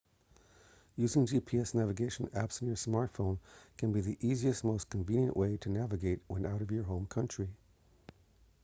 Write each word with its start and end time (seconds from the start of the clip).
using 0.95 1.27
gps 1.27 1.75
navigation 1.75 2.25
apps 2.29 2.59
on 2.63 2.67
your 2.69 2.75
smartphone 2.75 3.37
can 3.77 3.91
be 3.93 4.01
the 4.01 4.17
easiest 4.19 4.63
and 4.63 4.73
most 4.73 4.89
convenient 4.89 5.37
way 5.37 5.57
to 5.57 5.69
navigate 5.69 6.19
when 6.25 6.43
out 6.43 6.63
of 6.63 6.71
your 6.71 6.81
home 6.85 7.05
country 7.05 7.47